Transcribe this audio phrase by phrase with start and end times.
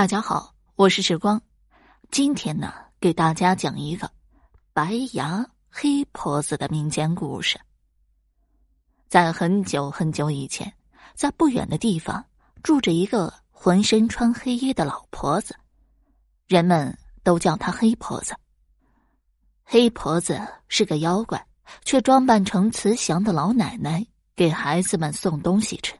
[0.00, 1.38] 大家好，我是时光。
[2.10, 4.10] 今天呢，给大家讲一个
[4.72, 7.60] 白牙黑婆子的民间故事。
[9.08, 10.72] 在很久很久以前，
[11.14, 12.24] 在不远的地方
[12.62, 15.54] 住着一个浑身穿黑衣的老婆子，
[16.46, 18.34] 人们都叫她黑婆子。
[19.64, 21.46] 黑婆子是个妖怪，
[21.84, 24.02] 却装扮成慈祥的老奶奶，
[24.34, 25.94] 给孩子们送东西吃。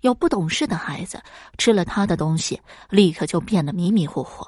[0.00, 1.22] 有不懂事的孩子
[1.58, 4.46] 吃了他的东西，立刻就变得迷迷糊糊，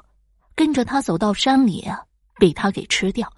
[0.55, 2.03] 跟着他走到山里啊，
[2.37, 3.31] 被他给吃掉。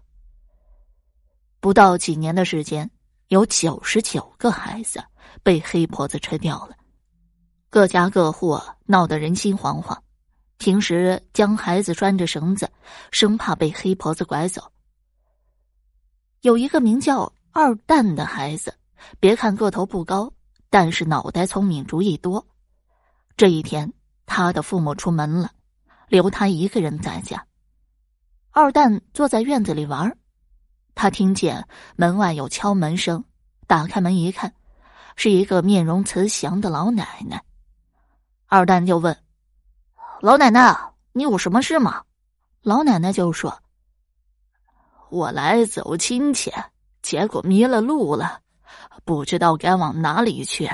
[1.60, 2.88] 不到几年的时间，
[3.28, 5.02] 有九十九个孩子
[5.42, 6.77] 被黑婆子吃掉了，
[7.70, 9.98] 各家各户闹得人心惶惶。
[10.59, 12.70] 平时将孩子拴着绳子，
[13.10, 14.70] 生怕被黑婆子拐走。
[16.42, 18.73] 有一个名叫二蛋的孩子，
[19.18, 20.32] 别看个头不高。
[20.74, 22.45] 但是脑袋聪明，主意多。
[23.37, 23.92] 这一天，
[24.27, 25.52] 他的父母出门了，
[26.09, 27.46] 留他一个人在家。
[28.51, 30.18] 二蛋坐在院子里玩，
[30.96, 33.24] 他听见门外有敲门声，
[33.68, 34.52] 打开门一看，
[35.15, 37.45] 是一个面容慈祥的老奶奶。
[38.46, 39.16] 二蛋就问
[40.20, 40.76] ：“老奶奶，
[41.13, 42.02] 你有什么事吗？”
[42.63, 43.63] 老奶奶就说
[45.09, 46.52] ：“我来走亲戚，
[47.01, 48.41] 结果迷了路了。”
[49.04, 50.70] 不知道该往哪里去。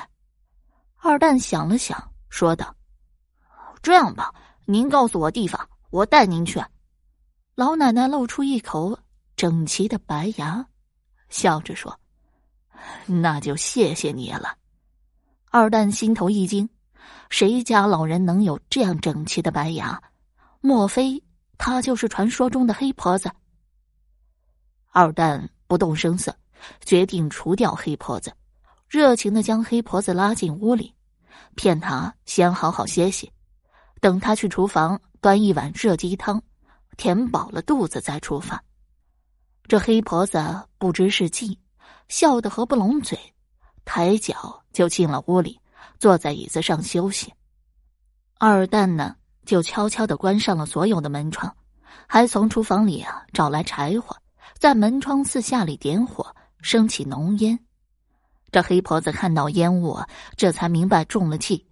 [0.97, 2.75] 二蛋想了想，说道
[3.83, 4.35] ：“这样吧，
[4.67, 6.63] 您告诉我地方，我带您去。”
[7.57, 8.99] 老奶奶露出一口
[9.37, 10.67] 整齐的白牙，
[11.29, 11.99] 笑着说
[13.07, 14.57] ：“那就谢谢你了。”
[15.51, 16.69] 二蛋心头一惊，
[17.29, 20.01] 谁家老人能有这样整齐的白牙？
[20.61, 21.23] 莫非
[21.59, 23.31] 她就是传说中的黑婆子？
[24.91, 26.35] 二蛋不动声色。
[26.85, 28.33] 决定除掉黑婆子，
[28.89, 30.95] 热情的将黑婆子拉进屋里，
[31.55, 33.31] 骗她先好好歇息，
[34.01, 36.43] 等她去厨房端一碗热鸡汤，
[36.97, 38.63] 填饱了肚子再出发。
[39.69, 40.39] 这黑婆子
[40.79, 41.59] 不知是计，
[42.09, 43.19] 笑得合不拢嘴，
[43.85, 45.61] 抬脚就进了屋里，
[45.99, 47.33] 坐在椅子上休息。
[48.39, 49.15] 二蛋呢，
[49.47, 51.55] 就悄悄的关上了所有的门窗，
[52.09, 54.17] 还从厨房里啊找来柴火，
[54.59, 56.35] 在门窗四下里点火。
[56.63, 57.59] 升起浓烟，
[58.51, 59.99] 这黑婆子看到烟雾，
[60.37, 61.67] 这才明白中了计，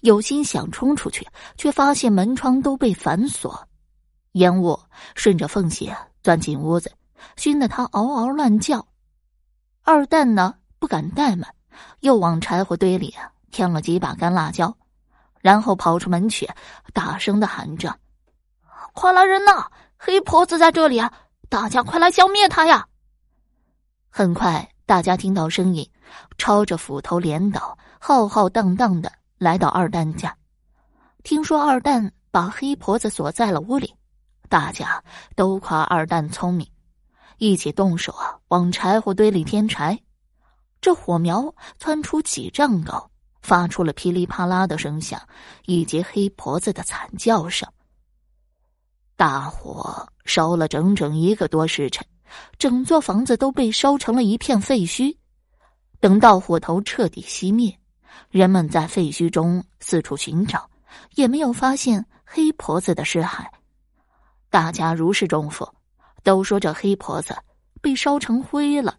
[0.00, 3.68] 有心想冲出去，却发现门窗都被反锁，
[4.32, 4.78] 烟雾
[5.14, 6.92] 顺着缝隙钻进屋子，
[7.36, 8.86] 熏得他嗷嗷乱叫。
[9.82, 11.54] 二蛋呢不敢怠慢，
[12.00, 13.14] 又往柴火堆里
[13.50, 14.76] 添了几把干辣椒，
[15.40, 16.48] 然后跑出门去，
[16.92, 17.94] 大声的喊着
[18.94, 19.70] ：“快来人呐！
[19.96, 21.12] 黑婆子在这里啊！
[21.48, 22.86] 大家快来消灭她呀！”
[24.16, 25.90] 很快，大家听到声音，
[26.38, 30.32] 抄着斧头镰刀，浩浩荡荡的来到二蛋家。
[31.24, 33.92] 听说二蛋把黑婆子锁在了屋里，
[34.48, 35.02] 大家
[35.34, 36.64] 都夸二蛋聪明，
[37.38, 40.00] 一起动手啊，往柴火堆里添柴。
[40.80, 43.10] 这火苗窜出几丈高，
[43.42, 45.20] 发出了噼里啪啦的声响，
[45.66, 47.68] 以及黑婆子的惨叫声。
[49.16, 52.06] 大火烧了整整一个多时辰。
[52.58, 55.16] 整座房子都被烧成了一片废墟。
[56.00, 57.78] 等到火头彻底熄灭，
[58.30, 60.68] 人们在废墟中四处寻找，
[61.14, 63.44] 也没有发现黑婆子的尸骸。
[64.50, 65.68] 大家如释重负，
[66.22, 67.34] 都说这黑婆子
[67.80, 68.96] 被烧成灰了。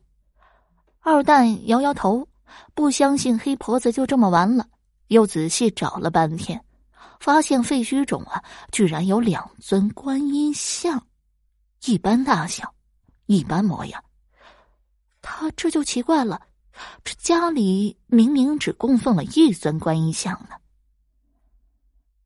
[1.02, 2.28] 二蛋摇摇头，
[2.74, 4.68] 不相信黑婆子就这么完了。
[5.08, 6.60] 又仔细找了半天，
[7.20, 11.02] 发现废墟中啊，居然有两尊观音像，
[11.86, 12.75] 一般大小。
[13.26, 14.04] 一般模样，
[15.22, 16.42] 他这就奇怪了，
[17.04, 20.56] 这家里明明只供奉了一尊观音像呢。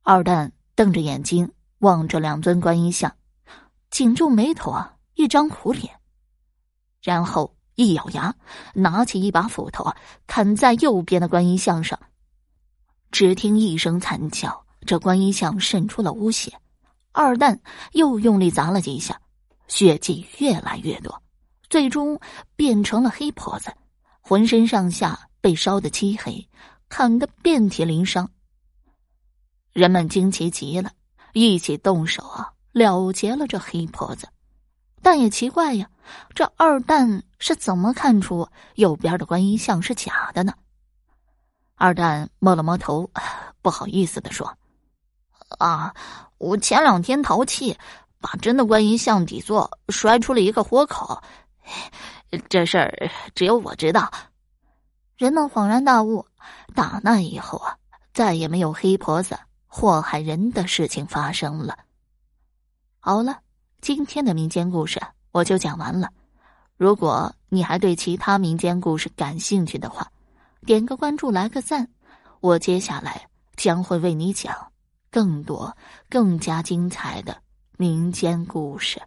[0.02, 3.14] 二蛋瞪着眼睛望着两尊观音像，
[3.90, 6.00] 紧皱眉头啊，一张苦脸，
[7.02, 8.34] 然后一咬牙，
[8.74, 9.96] 拿起一把斧头啊，
[10.26, 11.98] 砍在右边的观音像上。
[13.10, 16.52] 只听一声惨叫，这观音像渗出了污血。
[17.12, 17.60] 二蛋
[17.92, 19.20] 又用力砸了几下。
[19.70, 21.22] 血迹越来越多，
[21.68, 22.20] 最终
[22.56, 23.72] 变成了黑婆子，
[24.20, 26.48] 浑身上下被烧得漆黑，
[26.88, 28.28] 砍得遍体鳞伤。
[29.72, 30.90] 人们惊奇极了，
[31.34, 34.28] 一起动手啊，了结了这黑婆子。
[35.02, 35.88] 但也奇怪呀，
[36.34, 40.52] 这二蛋是怎么看出右边的观音像是假的呢？
[41.76, 43.08] 二蛋摸了摸头，
[43.62, 44.58] 不好意思的说
[45.58, 45.94] ：“啊，
[46.38, 47.78] 我前两天淘气。”
[48.20, 51.22] 把真的观音像底座摔出了一个豁口，
[52.48, 54.10] 这事儿只有我知道。
[55.16, 56.24] 人们恍然大悟，
[56.74, 57.76] 打那以后啊，
[58.12, 61.78] 再也没有黑婆子祸害人的事情发生了。
[62.98, 63.38] 好了，
[63.80, 65.00] 今天的民间故事
[65.32, 66.08] 我就讲完了。
[66.76, 70.10] 如果你还对其他民间故事感兴趣的话，
[70.66, 71.88] 点个关注，来个赞，
[72.40, 74.54] 我接下来将会为你讲
[75.10, 75.76] 更多、
[76.08, 77.36] 更加精彩的
[77.80, 79.00] 民间故事。